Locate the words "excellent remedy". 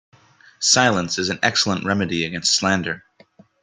1.43-2.25